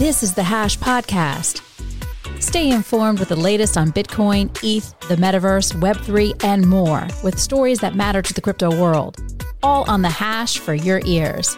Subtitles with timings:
[0.00, 1.60] This is the Hash Podcast.
[2.40, 7.80] Stay informed with the latest on Bitcoin, ETH, the metaverse, Web3, and more with stories
[7.80, 9.18] that matter to the crypto world.
[9.62, 11.54] All on the Hash for your ears.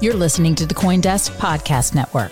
[0.00, 2.30] You're listening to the Coindesk Podcast Network.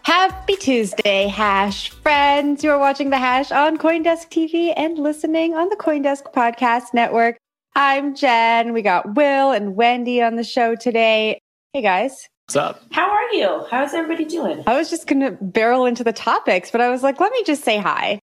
[0.00, 2.64] Happy Tuesday, Hash friends.
[2.64, 7.36] You are watching The Hash on Coindesk TV and listening on the Coindesk Podcast Network.
[7.74, 8.72] I'm Jen.
[8.72, 11.40] We got Will and Wendy on the show today.
[11.72, 12.28] Hey, guys.
[12.46, 12.82] What's up?
[12.90, 13.64] How are you?
[13.70, 14.64] How's everybody doing?
[14.66, 17.44] I was just going to barrel into the topics, but I was like, let me
[17.44, 18.18] just say hi.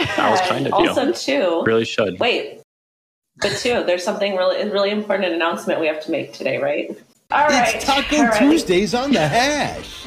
[0.00, 1.12] I was kind of also you.
[1.12, 1.62] too.
[1.64, 2.18] Really should.
[2.18, 2.62] Wait,
[3.40, 6.90] but too, there's something really really important announcement we have to make today, right?
[7.30, 7.74] All right.
[7.74, 8.38] It's Taco All right.
[8.38, 10.06] Tuesdays on the hash.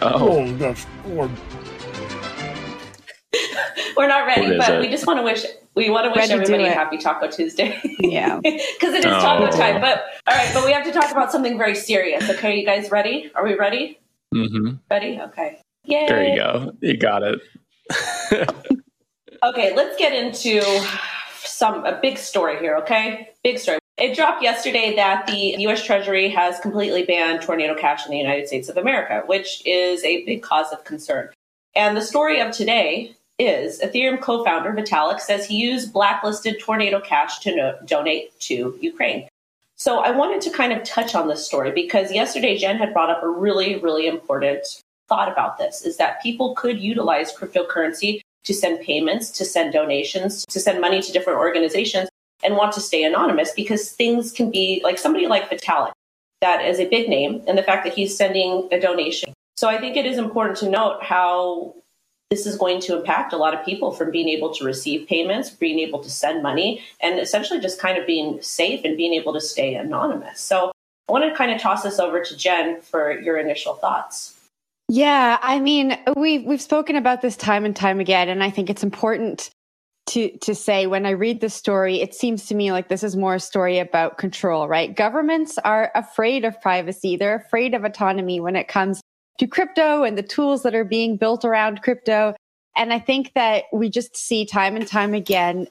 [0.00, 1.28] Oh, oh that's or
[3.96, 4.80] We're not ready, but it?
[4.80, 7.28] we just want to wish we want to wish Ready to everybody a happy Taco
[7.30, 7.80] Tuesday.
[8.00, 8.40] Yeah.
[8.42, 9.20] Because it is Oh.
[9.20, 9.80] taco time.
[9.80, 12.28] But all right, but we have to talk about something very serious.
[12.30, 13.30] Okay, you guys ready?
[13.34, 13.98] Are we ready?
[14.32, 15.20] hmm Ready?
[15.20, 15.60] Okay.
[15.84, 16.06] Yay.
[16.08, 16.72] there you go.
[16.80, 17.40] You got it.
[19.42, 20.60] Okay, let's get into
[21.44, 23.30] some a big story here, okay?
[23.44, 23.78] Big story.
[23.96, 28.46] It dropped yesterday that the US Treasury has completely banned tornado cash in the United
[28.48, 31.30] States of America, which is a big cause of concern.
[31.74, 37.38] And the story of today is Ethereum co-founder Vitalik says he used blacklisted tornado cash
[37.40, 39.28] to no- donate to Ukraine.
[39.76, 43.10] So I wanted to kind of touch on this story because yesterday Jen had brought
[43.10, 44.66] up a really, really important
[45.08, 50.44] thought about this is that people could utilize cryptocurrency to send payments, to send donations,
[50.46, 52.08] to send money to different organizations
[52.42, 55.92] and want to stay anonymous because things can be like somebody like Vitalik,
[56.40, 59.32] that is a big name, and the fact that he's sending a donation.
[59.56, 61.74] So I think it is important to note how
[62.30, 65.48] this is going to impact a lot of people from being able to receive payments,
[65.50, 69.32] being able to send money, and essentially just kind of being safe and being able
[69.32, 70.40] to stay anonymous.
[70.40, 70.70] So
[71.08, 74.34] I want to kind of toss this over to Jen for your initial thoughts.
[74.90, 78.70] Yeah, I mean, we've we've spoken about this time and time again, and I think
[78.70, 79.50] it's important
[80.08, 83.16] to to say when I read the story, it seems to me like this is
[83.16, 84.94] more a story about control, right?
[84.94, 89.02] Governments are afraid of privacy; they're afraid of autonomy when it comes
[89.38, 92.34] to crypto and the tools that are being built around crypto.
[92.76, 95.68] And I think that we just see time and time again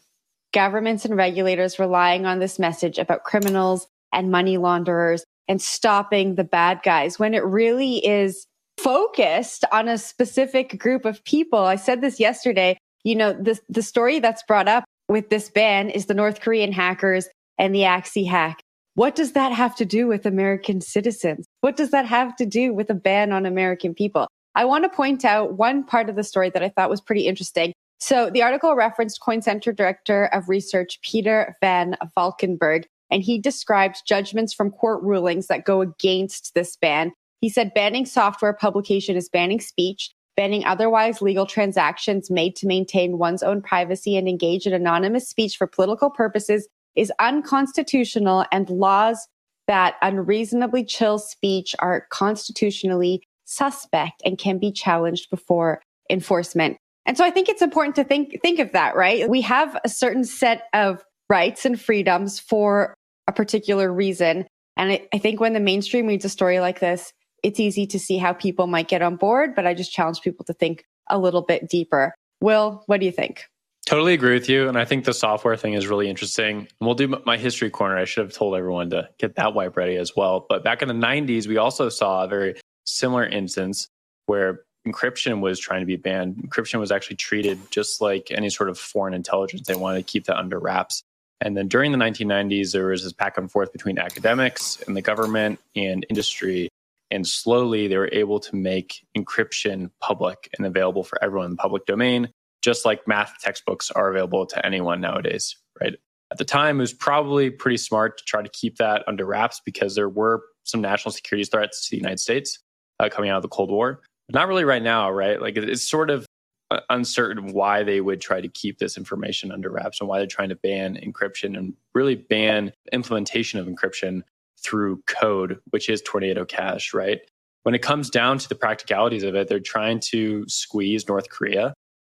[0.54, 6.44] governments and regulators relying on this message about criminals and money launderers and stopping the
[6.44, 8.46] bad guys when it really is
[8.78, 11.60] focused on a specific group of people.
[11.60, 12.78] I said this yesterday.
[13.04, 16.72] You know, the, the story that's brought up with this ban is the North Korean
[16.72, 17.28] hackers
[17.58, 18.62] and the Axie hack.
[18.98, 21.46] What does that have to do with American citizens?
[21.62, 24.28] What does that have to do with a ban on American people?
[24.56, 27.28] I want to point out one part of the story that I thought was pretty
[27.28, 27.74] interesting.
[28.00, 34.02] So the article referenced Coin Center Director of Research Peter Van Valkenburgh, and he described
[34.08, 37.12] judgments from court rulings that go against this ban.
[37.40, 43.20] He said banning software publication is banning speech, banning otherwise legal transactions made to maintain
[43.20, 49.28] one's own privacy and engage in anonymous speech for political purposes is unconstitutional and laws
[49.68, 56.78] that unreasonably chill speech are constitutionally suspect and can be challenged before enforcement.
[57.06, 59.30] And so I think it's important to think think of that, right?
[59.30, 62.94] We have a certain set of rights and freedoms for
[63.28, 64.46] a particular reason.
[64.76, 67.12] And I, I think when the mainstream reads a story like this,
[67.44, 70.46] it's easy to see how people might get on board, but I just challenge people
[70.46, 72.14] to think a little bit deeper.
[72.42, 73.46] Will, what do you think?
[73.88, 74.68] Totally agree with you.
[74.68, 76.58] And I think the software thing is really interesting.
[76.58, 77.98] And we'll do my history corner.
[77.98, 80.46] I should have told everyone to get that wipe ready as well.
[80.50, 83.88] But back in the 90s, we also saw a very similar instance
[84.26, 86.36] where encryption was trying to be banned.
[86.36, 89.66] Encryption was actually treated just like any sort of foreign intelligence.
[89.66, 91.02] They wanted to keep that under wraps.
[91.40, 95.02] And then during the 1990s, there was this back and forth between academics and the
[95.02, 96.68] government and industry.
[97.10, 101.58] And slowly they were able to make encryption public and available for everyone in the
[101.58, 102.34] public domain,
[102.68, 105.94] just like math textbooks are available to anyone nowadays, right?
[106.32, 109.62] At the time, it was probably pretty smart to try to keep that under wraps
[109.64, 112.60] because there were some national security threats to the United States
[113.00, 114.02] uh, coming out of the Cold War.
[114.28, 115.42] But not really right now, right?
[115.42, 116.26] Like it's sort of
[116.70, 120.28] uh, uncertain why they would try to keep this information under wraps and why they're
[120.28, 124.24] trying to ban encryption and really ban implementation of encryption
[124.62, 127.22] through code, which is Tornado Cash, right?
[127.64, 131.74] When it comes down to the practicalities of it, they're trying to squeeze North Korea.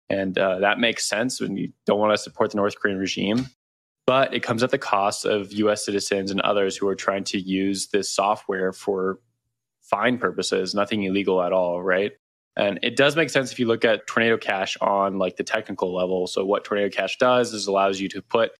[0.09, 3.47] And uh, that makes sense when you don't want to support the North Korean regime.
[4.05, 7.39] But it comes at the cost of US citizens and others who are trying to
[7.39, 9.19] use this software for
[9.81, 12.11] fine purposes, nothing illegal at all, right?
[12.55, 15.93] And it does make sense if you look at Tornado Cash on like the technical
[15.93, 16.27] level.
[16.27, 18.51] So what Tornado Cash does is allows you to put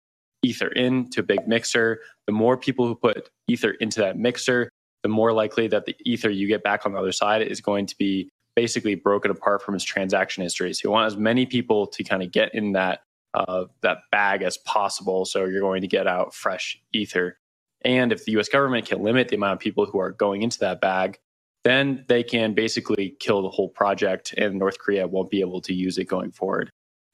[0.44, 2.02] Ether into a big mixer.
[2.26, 4.70] The more people who put Ether into that mixer,
[5.04, 7.86] the more likely that the Ether you get back on the other side is going
[7.88, 10.74] to be basically broken apart from its transaction history.
[10.74, 13.02] So you want as many people to kind of get in that
[13.34, 15.26] uh, that bag as possible.
[15.26, 17.40] So you're going to get out fresh Ether.
[17.84, 20.60] And if the US government can limit the amount of people who are going into
[20.60, 21.18] that bag,
[21.64, 25.74] then they can basically kill the whole project and North Korea won't be able to
[25.74, 26.70] use it going forward.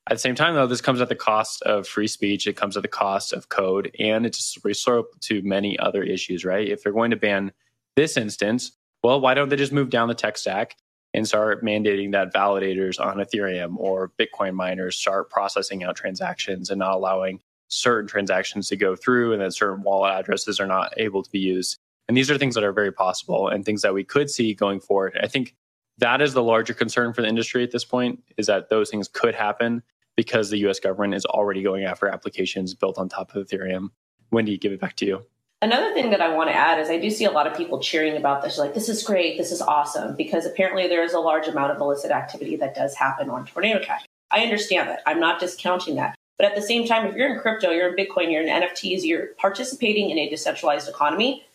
[0.09, 2.47] At the same time, though, this comes at the cost of free speech.
[2.47, 6.68] It comes at the cost of code, and it's resort to many other issues, right?
[6.68, 7.51] If they're going to ban
[7.95, 8.71] this instance,
[9.03, 10.75] well, why don't they just move down the tech stack
[11.13, 16.79] and start mandating that validators on Ethereum or Bitcoin miners start processing out transactions and
[16.79, 21.23] not allowing certain transactions to go through and that certain wallet addresses are not able
[21.23, 21.77] to be used?
[22.07, 24.79] And these are things that are very possible and things that we could see going
[24.79, 25.17] forward.
[25.21, 25.56] I think
[26.00, 29.07] that is the larger concern for the industry at this point is that those things
[29.07, 29.83] could happen
[30.15, 33.89] because the US government is already going after applications built on top of Ethereum.
[34.31, 35.25] Wendy, give it back to you.
[35.61, 37.79] Another thing that I want to add is I do see a lot of people
[37.79, 41.19] cheering about this, like, this is great, this is awesome, because apparently there is a
[41.19, 44.06] large amount of illicit activity that does happen on Tornado Cash.
[44.31, 45.01] I understand that.
[45.06, 46.15] I'm not discounting that.
[46.38, 49.03] But at the same time, if you're in crypto, you're in Bitcoin, you're in NFTs,
[49.03, 51.45] you're participating in a decentralized economy,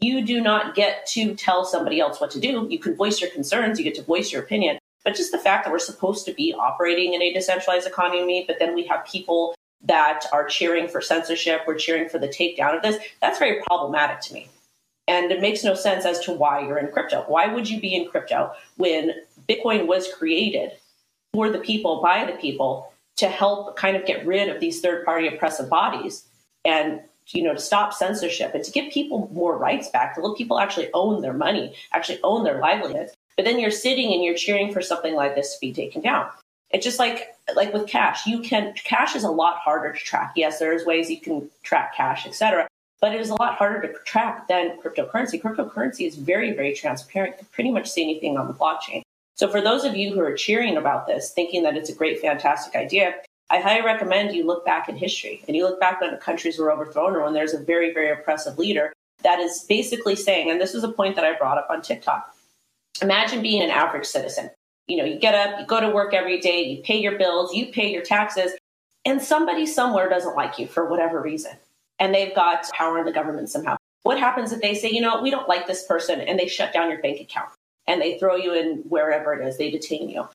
[0.00, 2.68] you do not get to tell somebody else what to do.
[2.70, 4.78] You can voice your concerns, you get to voice your opinion.
[5.04, 8.60] But just the fact that we're supposed to be operating in a decentralized economy, but
[8.60, 12.82] then we have people that are cheering for censorship, we're cheering for the takedown of
[12.82, 14.48] this, that's very problematic to me.
[15.06, 17.24] And it makes no sense as to why you're in crypto.
[17.28, 19.12] Why would you be in crypto when
[19.48, 20.72] Bitcoin was created
[21.32, 25.04] for the people, by the people, to help kind of get rid of these third
[25.04, 26.24] party oppressive bodies
[26.64, 27.00] and
[27.32, 30.58] you know, to stop censorship and to give people more rights back, to let people
[30.58, 33.12] actually own their money, actually own their livelihoods.
[33.36, 36.30] But then you're sitting and you're cheering for something like this to be taken down.
[36.70, 40.32] It's just like like with cash, you can cash is a lot harder to track.
[40.36, 42.68] Yes, there's ways you can track cash, etc.
[43.00, 45.40] But it is a lot harder to track than cryptocurrency.
[45.40, 47.34] Cryptocurrency is very, very transparent.
[47.34, 49.02] You can pretty much see anything on the blockchain.
[49.36, 52.20] So for those of you who are cheering about this, thinking that it's a great,
[52.20, 53.14] fantastic idea,
[53.50, 56.72] I highly recommend you look back in history and you look back when countries were
[56.72, 58.92] overthrown or when there's a very, very oppressive leader
[59.22, 62.34] that is basically saying, and this is a point that I brought up on TikTok.
[63.00, 64.50] Imagine being an average citizen.
[64.88, 67.54] You know, you get up, you go to work every day, you pay your bills,
[67.54, 68.52] you pay your taxes,
[69.04, 71.52] and somebody somewhere doesn't like you for whatever reason.
[71.98, 73.76] And they've got power in the government somehow.
[74.02, 76.72] What happens if they say, you know, we don't like this person and they shut
[76.72, 77.50] down your bank account
[77.86, 80.26] and they throw you in wherever it is, they detain you?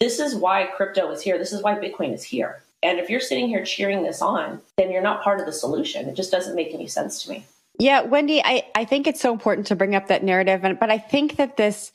[0.00, 1.38] This is why crypto is here.
[1.38, 2.62] This is why Bitcoin is here.
[2.82, 6.08] And if you're sitting here cheering this on, then you're not part of the solution.
[6.08, 7.44] It just doesn't make any sense to me.
[7.78, 10.64] Yeah, Wendy, I, I think it's so important to bring up that narrative.
[10.64, 11.92] And, but I think that this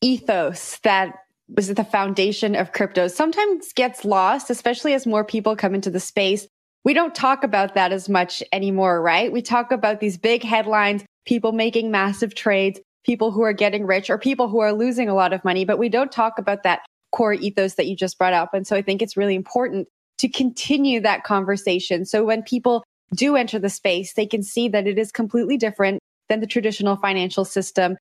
[0.00, 1.24] ethos that
[1.56, 6.00] was the foundation of crypto sometimes gets lost, especially as more people come into the
[6.00, 6.46] space.
[6.84, 9.32] We don't talk about that as much anymore, right?
[9.32, 14.10] We talk about these big headlines, people making massive trades, people who are getting rich
[14.10, 16.80] or people who are losing a lot of money, but we don't talk about that
[17.12, 18.52] core ethos that you just brought up.
[18.52, 19.88] And so I think it's really important
[20.18, 22.04] to continue that conversation.
[22.04, 26.00] So when people do enter the space, they can see that it is completely different
[26.28, 27.96] than the traditional financial system.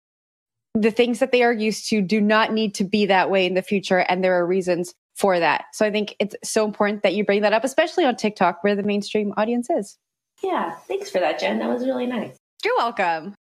[0.80, 3.56] The things that they are used to do not need to be that way in
[3.56, 4.00] the future.
[4.00, 5.66] And there are reasons for that.
[5.74, 8.76] So I think it's so important that you bring that up, especially on TikTok where
[8.76, 9.98] the mainstream audience is.
[10.44, 10.76] Yeah.
[10.88, 11.58] Thanks for that, Jen.
[11.58, 12.38] That was really nice.
[12.64, 13.34] You're welcome.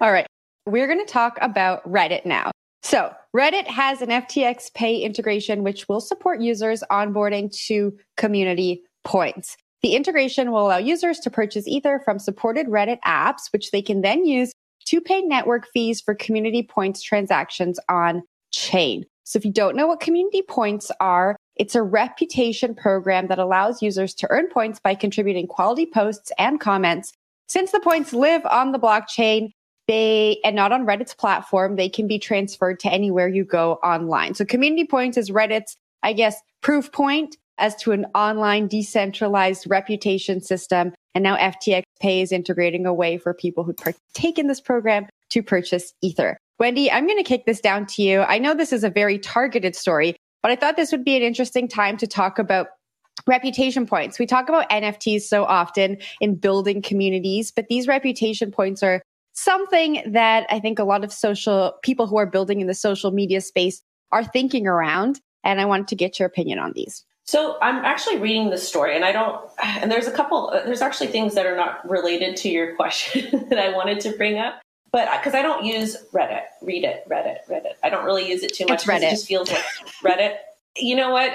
[0.00, 0.26] All right.
[0.66, 2.52] We're going to talk about Reddit now.
[2.82, 9.56] So Reddit has an FTX Pay integration, which will support users onboarding to community points.
[9.82, 14.02] The integration will allow users to purchase Ether from supported Reddit apps, which they can
[14.02, 14.52] then use
[14.90, 19.04] to pay network fees for community points transactions on chain.
[19.22, 23.82] So if you don't know what community points are, it's a reputation program that allows
[23.82, 27.12] users to earn points by contributing quality posts and comments.
[27.46, 29.52] Since the points live on the blockchain,
[29.86, 34.34] they and not on Reddit's platform, they can be transferred to anywhere you go online.
[34.34, 40.40] So community points is Reddit's, I guess, proof point as to an online decentralized reputation
[40.40, 40.92] system.
[41.14, 45.06] And now FTX Pay is integrating a way for people who partake in this program
[45.30, 46.36] to purchase Ether.
[46.58, 48.20] Wendy, I'm going to kick this down to you.
[48.20, 51.22] I know this is a very targeted story, but I thought this would be an
[51.22, 52.68] interesting time to talk about
[53.26, 54.18] reputation points.
[54.18, 59.02] We talk about NFTs so often in building communities, but these reputation points are
[59.32, 63.10] something that I think a lot of social people who are building in the social
[63.10, 65.20] media space are thinking around.
[65.44, 67.04] And I wanted to get your opinion on these.
[67.30, 69.40] So I'm actually reading this story, and I don't.
[69.62, 70.50] And there's a couple.
[70.50, 74.40] There's actually things that are not related to your question that I wanted to bring
[74.40, 74.60] up,
[74.90, 77.74] but because I don't use Reddit, read it, Reddit, Reddit.
[77.84, 78.82] I don't really use it too much.
[78.82, 79.02] Reddit.
[79.02, 79.62] It just feels like
[80.02, 80.38] Reddit.
[80.76, 81.30] You know what?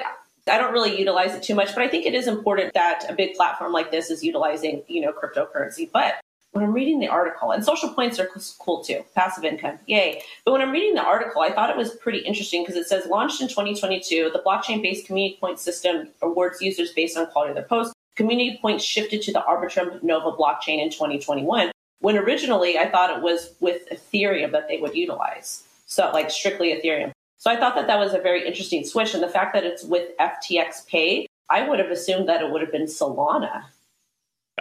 [0.52, 3.14] I don't really utilize it too much, but I think it is important that a
[3.14, 5.90] big platform like this is utilizing, you know, cryptocurrency.
[5.90, 6.16] But
[6.56, 10.24] when I'm reading the article, and social points are cool too, passive income, yay.
[10.46, 13.08] But when I'm reading the article, I thought it was pretty interesting because it says
[13.08, 17.56] launched in 2022, the blockchain based community point system awards users based on quality of
[17.56, 17.94] their posts.
[18.16, 23.22] Community points shifted to the Arbitrum Nova blockchain in 2021, when originally I thought it
[23.22, 25.64] was with Ethereum that they would utilize.
[25.88, 27.12] So, like strictly Ethereum.
[27.38, 29.14] So I thought that that was a very interesting switch.
[29.14, 32.62] And the fact that it's with FTX Pay, I would have assumed that it would
[32.62, 33.66] have been Solana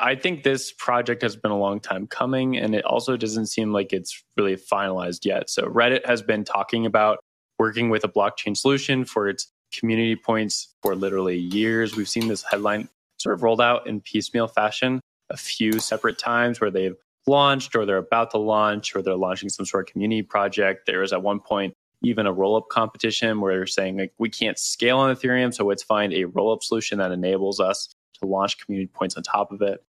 [0.00, 3.72] I think this project has been a long time coming, and it also doesn't seem
[3.72, 5.48] like it's really finalized yet.
[5.48, 7.18] So, Reddit has been talking about
[7.58, 11.96] working with a blockchain solution for its community points for literally years.
[11.96, 16.60] We've seen this headline sort of rolled out in piecemeal fashion a few separate times
[16.60, 16.96] where they've
[17.26, 20.86] launched or they're about to launch or they're launching some sort of community project.
[20.86, 24.28] There was at one point even a roll up competition where they're saying like we
[24.28, 27.88] can't scale on Ethereum, so let's find a roll up solution that enables us
[28.20, 29.82] to launch community points on top of it.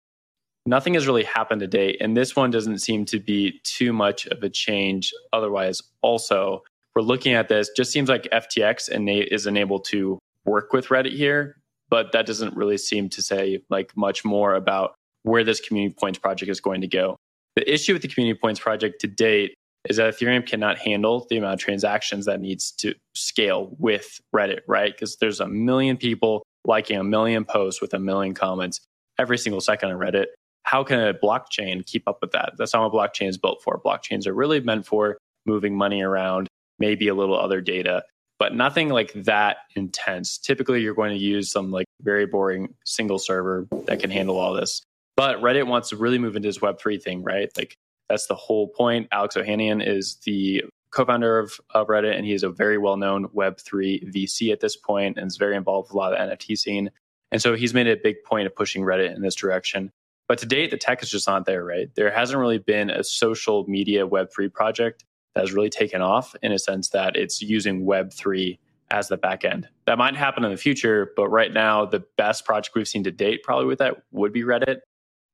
[0.67, 4.27] Nothing has really happened to date, and this one doesn't seem to be too much
[4.29, 5.13] of a change.
[5.33, 6.63] Otherwise, also,
[6.95, 8.89] we're looking at this, just seems like FTX
[9.31, 11.57] is enabled to work with Reddit here,
[11.91, 16.19] but that doesn't really seem to say like much more about where this community points
[16.19, 17.17] project is going to go.
[17.57, 19.55] The issue with the community points project to date
[19.89, 24.61] is that Ethereum cannot handle the amount of transactions that needs to scale with Reddit,
[24.67, 24.93] right?
[24.93, 28.81] Because there's a million people liking a million posts with a million comments
[29.19, 30.27] every single second on Reddit.
[30.65, 32.55] How can a blockchain keep up with that?
[32.57, 33.81] That's not what blockchain is built for.
[33.85, 38.03] Blockchains are really meant for moving money around, maybe a little other data,
[38.39, 40.39] but nothing like that intense.
[40.39, 44.55] Typically, you're going to use some like very boring single server that can handle all
[44.55, 44.83] this.
[45.17, 47.51] But Reddit wants to really move into this Web3 thing, right?
[47.57, 47.77] Like
[48.09, 49.09] that's the whole point.
[49.13, 54.15] Alex Ohanian is the co-founder of, of Reddit, and he is a very well-known Web3
[54.15, 56.91] VC at this point, and is very involved with a lot of NFT scene.
[57.33, 59.91] And so he's made a big point of pushing Reddit in this direction.
[60.29, 61.89] But to date, the tech is just not there, right?
[61.97, 66.53] There hasn't really been a social media Web3 project that has really taken off in
[66.53, 68.59] a sense that it's using Web3
[68.91, 69.69] as the back end.
[69.87, 73.11] That might happen in the future, but right now, the best project we've seen to
[73.11, 74.79] date, probably with that, would be Reddit.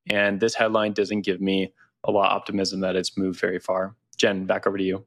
[0.09, 1.73] And this headline doesn't give me
[2.05, 3.95] a lot of optimism that it's moved very far.
[4.17, 5.05] Jen, back over to you.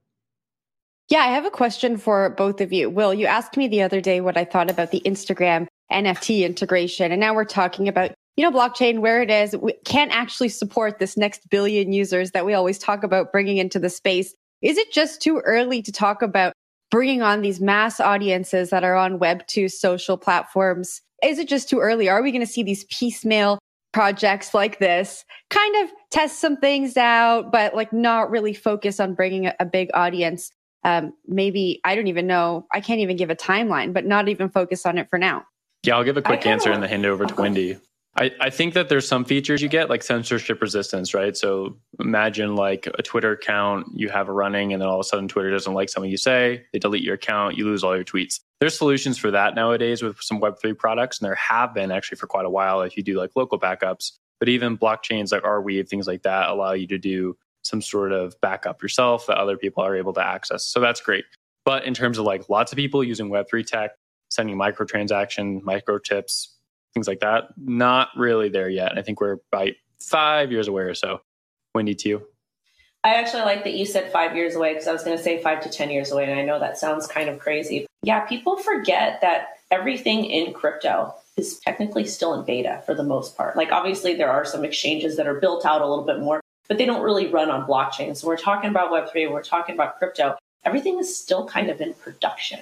[1.09, 2.89] Yeah, I have a question for both of you.
[2.89, 7.11] Will, you asked me the other day what I thought about the Instagram NFT integration.
[7.11, 10.99] And now we're talking about, you know, blockchain, where it is, we can't actually support
[10.99, 14.33] this next billion users that we always talk about bringing into the space.
[14.61, 16.53] Is it just too early to talk about
[16.89, 21.01] bringing on these mass audiences that are on Web2 social platforms?
[21.21, 22.09] Is it just too early?
[22.09, 23.59] Are we going to see these piecemeal
[23.91, 29.13] projects like this kind of test some things out, but like not really focus on
[29.13, 30.49] bringing a, a big audience?
[30.83, 32.67] Um, maybe I don't even know.
[32.71, 35.45] I can't even give a timeline, but not even focus on it for now.
[35.83, 37.77] Yeah, I'll give a quick answer and then hand it over to Wendy.
[38.15, 41.35] I, I think that there's some features you get like censorship resistance, right?
[41.35, 45.27] So imagine like a Twitter account you have running and then all of a sudden
[45.27, 48.39] Twitter doesn't like something you say, they delete your account, you lose all your tweets.
[48.59, 52.27] There's solutions for that nowadays with some Web3 products, and there have been actually for
[52.27, 54.11] quite a while if you do like local backups.
[54.39, 58.39] But even blockchains like Arweave, things like that allow you to do some sort of
[58.41, 60.65] backup yourself that other people are able to access.
[60.65, 61.25] So that's great.
[61.65, 63.91] But in terms of like lots of people using Web3 tech,
[64.29, 66.49] sending microtransaction, microchips,
[66.93, 68.97] things like that, not really there yet.
[68.97, 71.21] I think we're about five years away or so.
[71.73, 72.27] Wendy, to you.
[73.05, 75.41] I actually like that you said five years away because I was going to say
[75.41, 76.23] five to 10 years away.
[76.29, 77.85] And I know that sounds kind of crazy.
[78.01, 83.35] Yeah, people forget that everything in crypto is technically still in beta for the most
[83.35, 83.57] part.
[83.57, 86.77] Like, obviously, there are some exchanges that are built out a little bit more, but
[86.77, 88.15] they don't really run on blockchain.
[88.15, 90.37] So we're talking about Web3, we're talking about crypto.
[90.65, 92.59] Everything is still kind of in production.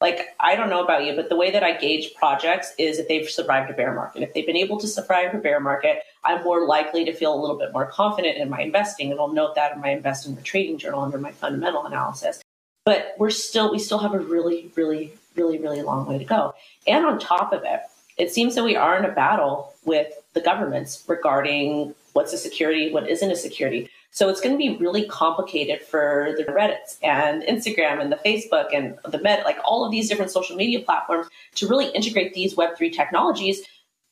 [0.00, 3.06] Like, I don't know about you, but the way that I gauge projects is if
[3.06, 4.22] they've survived a bear market.
[4.22, 7.40] If they've been able to survive a bear market, I'm more likely to feel a
[7.40, 9.12] little bit more confident in my investing.
[9.12, 12.42] And I'll note that in my invest in the trading journal under my fundamental analysis.
[12.84, 16.52] But we're still, we still have a really, really, really, really long way to go.
[16.88, 17.82] And on top of it,
[18.18, 22.92] it seems that we are in a battle with the governments regarding what's a security,
[22.92, 23.88] what isn't a security.
[24.10, 28.66] So it's going to be really complicated for the Reddits and Instagram and the Facebook
[28.74, 32.54] and the Med, like all of these different social media platforms to really integrate these
[32.54, 33.62] Web3 technologies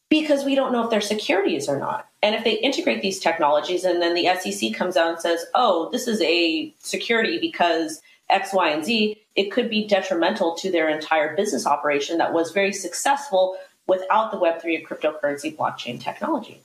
[0.08, 2.08] because we don't know if they're securities or not.
[2.22, 5.90] And if they integrate these technologies and then the SEC comes out and says, oh,
[5.92, 10.88] this is a security because X, Y, and Z, it could be detrimental to their
[10.88, 16.62] entire business operation that was very successful without the Web3 and cryptocurrency blockchain technology.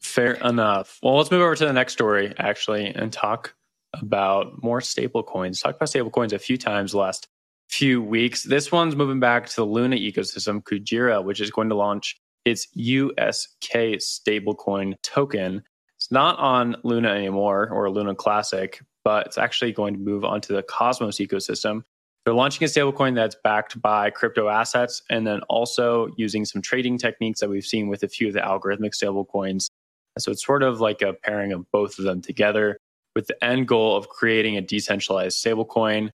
[0.00, 0.98] Fair enough.
[1.02, 3.54] Well, let's move over to the next story, actually, and talk
[3.94, 5.60] about more stable coins.
[5.60, 7.28] Talked about stable coins a few times last
[7.68, 8.42] few weeks.
[8.44, 12.68] This one's moving back to the Luna ecosystem, Kujira, which is going to launch its
[12.74, 15.62] USK stablecoin token.
[15.96, 20.54] It's not on Luna anymore or Luna Classic, but it's actually going to move onto
[20.54, 21.82] the Cosmos ecosystem.
[22.24, 26.98] They're launching a stablecoin that's backed by crypto assets and then also using some trading
[26.98, 29.70] techniques that we've seen with a few of the algorithmic stablecoins.
[30.18, 32.78] So it's sort of like a pairing of both of them together
[33.14, 36.10] with the end goal of creating a decentralized stablecoin.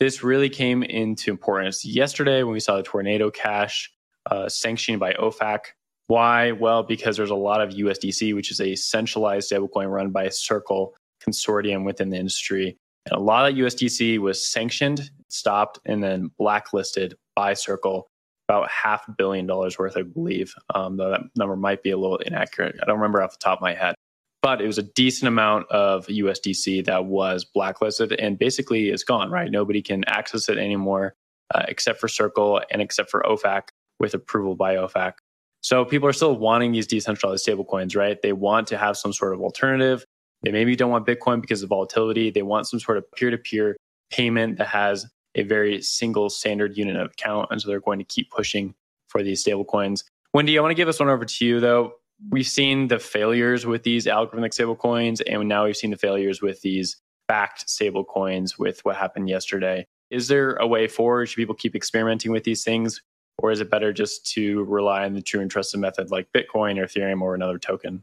[0.00, 3.90] This really came into importance yesterday when we saw the Tornado Cash
[4.30, 5.58] uh, sanctioned by OFAC.
[6.06, 6.52] Why?
[6.52, 10.30] Well, because there's a lot of USDC, which is a centralized stablecoin run by a
[10.30, 12.76] Circle consortium within the industry.
[13.06, 18.08] And a lot of USDC was sanctioned, stopped, and then blacklisted by Circle.
[18.48, 20.54] About half a billion dollars worth, I believe.
[20.74, 22.76] Um, though that number might be a little inaccurate.
[22.82, 23.94] I don't remember off the top of my head.
[24.40, 29.30] But it was a decent amount of USDC that was blacklisted and basically is gone,
[29.30, 29.50] right?
[29.50, 31.14] Nobody can access it anymore
[31.54, 33.62] uh, except for Circle and except for OFAC
[33.98, 35.14] with approval by OFAC.
[35.60, 38.16] So people are still wanting these decentralized stablecoins, right?
[38.22, 40.04] They want to have some sort of alternative
[40.42, 42.30] they maybe don't want Bitcoin because of volatility.
[42.30, 43.76] They want some sort of peer to peer
[44.10, 47.48] payment that has a very single standard unit of account.
[47.50, 48.74] And so they're going to keep pushing
[49.08, 50.04] for these stablecoins.
[50.34, 51.94] Wendy, I want to give this one over to you, though.
[52.30, 56.60] We've seen the failures with these algorithmic stablecoins, and now we've seen the failures with
[56.62, 56.96] these
[57.28, 59.86] backed stablecoins with what happened yesterday.
[60.10, 61.26] Is there a way forward?
[61.26, 63.02] Should people keep experimenting with these things?
[63.40, 66.78] Or is it better just to rely on the true and trusted method like Bitcoin
[66.78, 68.02] or Ethereum or another token?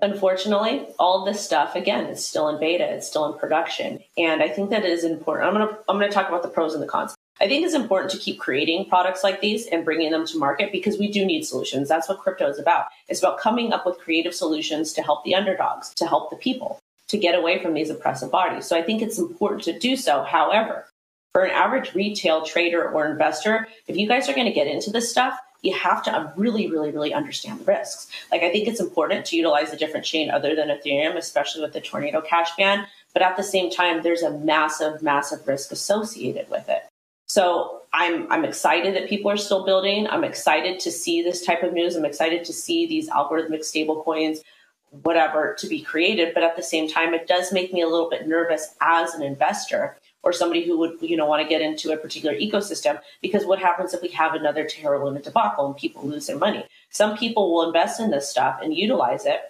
[0.00, 4.00] Unfortunately, all this stuff again is still in beta, it's still in production.
[4.18, 5.48] And I think that it is important.
[5.48, 7.14] I'm going to I'm going to talk about the pros and the cons.
[7.40, 10.72] I think it's important to keep creating products like these and bringing them to market
[10.72, 11.88] because we do need solutions.
[11.88, 12.86] That's what crypto is about.
[13.08, 16.78] It's about coming up with creative solutions to help the underdogs, to help the people,
[17.08, 18.66] to get away from these oppressive bodies.
[18.66, 20.24] So I think it's important to do so.
[20.24, 20.86] However,
[21.32, 24.90] for an average retail trader or investor, if you guys are going to get into
[24.90, 28.08] this stuff, you have to uh, really, really, really understand the risks.
[28.30, 31.72] Like, I think it's important to utilize a different chain other than Ethereum, especially with
[31.72, 32.86] the Tornado Cash ban.
[33.12, 36.82] But at the same time, there's a massive, massive risk associated with it.
[37.28, 40.06] So I'm I'm excited that people are still building.
[40.06, 41.96] I'm excited to see this type of news.
[41.96, 44.42] I'm excited to see these algorithmic stable coins,
[44.90, 46.34] whatever, to be created.
[46.34, 49.22] But at the same time, it does make me a little bit nervous as an
[49.22, 53.46] investor or somebody who would you know want to get into a particular ecosystem because
[53.46, 56.66] what happens if we have another Terra Luna debacle and people lose their money?
[56.90, 59.40] Some people will invest in this stuff and utilize it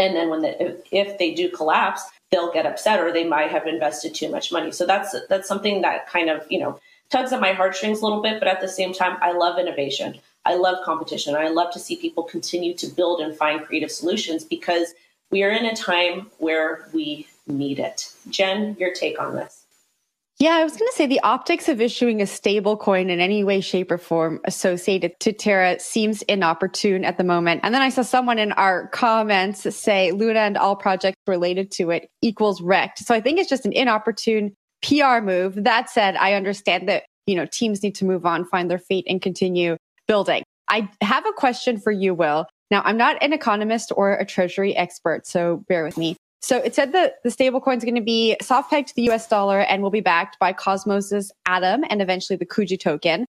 [0.00, 0.52] and then when the,
[0.90, 4.72] if, they do collapse they'll get upset or they might have invested too much money.
[4.72, 8.22] So that's that's something that kind of you know tugs at my heartstrings a little
[8.22, 10.18] bit but at the same time i love innovation.
[10.44, 11.36] I love competition.
[11.36, 14.92] I love to see people continue to build and find creative solutions because
[15.30, 18.12] we are in a time where we need it.
[18.28, 19.61] Jen your take on this
[20.42, 23.44] yeah, I was going to say the optics of issuing a stable coin in any
[23.44, 27.60] way, shape, or form associated to Terra seems inopportune at the moment.
[27.62, 31.90] And then I saw someone in our comments say Luna and all projects related to
[31.90, 32.98] it equals wrecked.
[32.98, 34.52] So I think it's just an inopportune
[34.82, 35.62] PR move.
[35.62, 39.06] That said, I understand that, you know, teams need to move on, find their feet,
[39.08, 39.76] and continue
[40.08, 40.42] building.
[40.66, 42.46] I have a question for you, Will.
[42.68, 46.16] Now, I'm not an economist or a treasury expert, so bear with me.
[46.42, 49.28] So it said that the stablecoin is going to be soft pegged to the US
[49.28, 53.26] dollar and will be backed by Cosmos's Atom and eventually the Kuji token.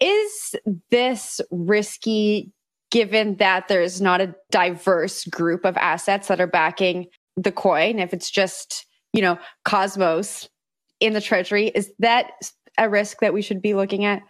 [0.00, 0.56] Is
[0.90, 2.50] this risky
[2.90, 7.98] given that there's not a diverse group of assets that are backing the coin?
[7.98, 10.48] If it's just, you know, Cosmos
[11.00, 12.32] in the treasury, is that
[12.78, 14.22] a risk that we should be looking at?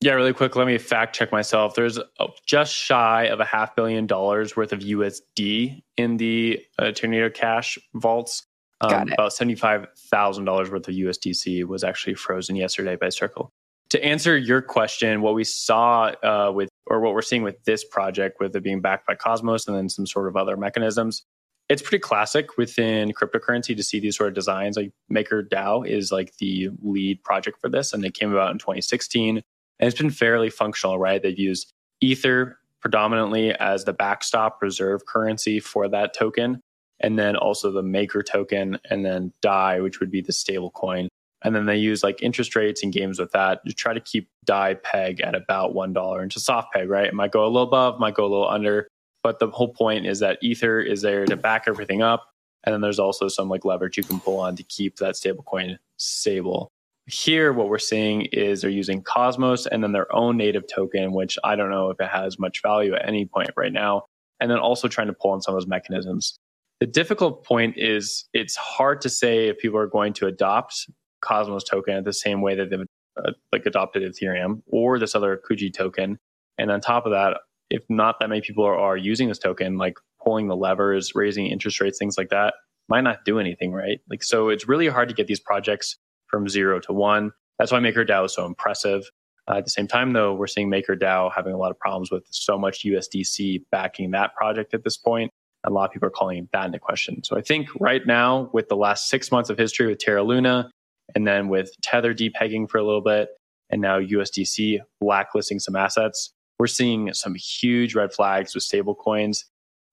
[0.00, 1.74] Yeah, really quick, let me fact check myself.
[1.74, 1.98] There's
[2.46, 7.78] just shy of a half billion dollars worth of USD in the uh, Tornado Cash
[7.94, 8.44] vaults.
[8.80, 13.50] Um, about $75,000 worth of USDC was actually frozen yesterday by Circle.
[13.90, 17.82] to answer your question, what we saw uh, with, or what we're seeing with this
[17.82, 21.24] project, with it being backed by Cosmos and then some sort of other mechanisms,
[21.68, 24.76] it's pretty classic within cryptocurrency to see these sort of designs.
[24.76, 29.42] Like MakerDAO is like the lead project for this, and it came about in 2016.
[29.80, 31.22] And it's been fairly functional, right?
[31.22, 36.60] They've used Ether predominantly as the backstop reserve currency for that token,
[37.00, 41.08] and then also the Maker token, and then DAI, which would be the stable coin.
[41.42, 44.28] And then they use like interest rates and games with that to try to keep
[44.44, 47.06] DAI peg at about $1 into soft peg, right?
[47.06, 48.88] It might go a little above, might go a little under.
[49.22, 52.30] But the whole point is that Ether is there to back everything up.
[52.64, 55.78] And then there's also some like leverage you can pull on to keep that stablecoin
[55.96, 56.70] stable.
[57.08, 61.38] Here, what we're seeing is they're using Cosmos and then their own native token, which
[61.42, 64.04] I don't know if it has much value at any point right now.
[64.40, 66.36] And then also trying to pull on some of those mechanisms.
[66.80, 70.88] The difficult point is it's hard to say if people are going to adopt
[71.22, 72.80] Cosmos token the same way that they've
[73.16, 76.18] uh, like adopted Ethereum or this other Kuji token.
[76.58, 77.38] And on top of that,
[77.70, 81.46] if not that many people are, are using this token, like pulling the levers, raising
[81.46, 82.54] interest rates, things like that,
[82.88, 84.00] might not do anything, right?
[84.08, 85.96] Like, so it's really hard to get these projects
[86.28, 87.32] from zero to one.
[87.58, 89.10] That's why MakerDAO is so impressive.
[89.48, 92.24] Uh, at the same time, though, we're seeing MakerDAO having a lot of problems with
[92.30, 95.30] so much USDC backing that project at this point.
[95.64, 97.24] A lot of people are calling that into question.
[97.24, 100.70] So I think right now, with the last six months of history with Terra Luna,
[101.14, 103.30] and then with Tether depegging for a little bit,
[103.70, 109.44] and now USDC blacklisting some assets, we're seeing some huge red flags with stable coins.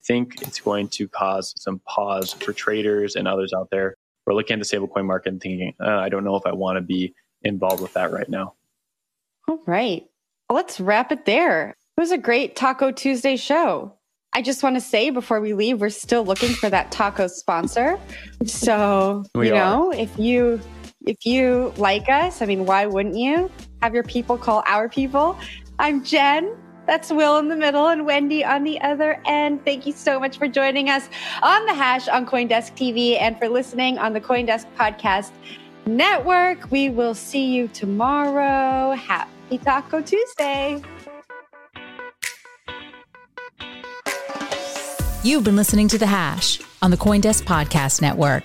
[0.02, 3.94] I think it's going to cause some pause for traders and others out there.
[4.26, 6.76] We're looking at the stablecoin market and thinking, uh, I don't know if I want
[6.76, 8.54] to be involved with that right now.
[9.48, 10.04] All right.
[10.50, 11.70] let's wrap it there.
[11.96, 13.92] It was a great Taco Tuesday show.
[14.32, 17.98] I just want to say before we leave, we're still looking for that taco sponsor.
[18.44, 19.98] So, we you know, are.
[19.98, 20.60] if you
[21.06, 23.50] if you like us, I mean, why wouldn't you?
[23.80, 25.38] Have your people call our people.
[25.78, 26.54] I'm Jen.
[26.86, 29.64] That's Will in the middle and Wendy on the other end.
[29.64, 31.08] Thank you so much for joining us
[31.42, 35.32] on the hash on Coindesk TV and for listening on the Coindesk Podcast
[35.84, 36.70] Network.
[36.70, 38.92] We will see you tomorrow.
[38.94, 40.80] Happy Taco Tuesday.
[45.22, 48.44] You've been listening to The Hash on the Coindesk Podcast Network.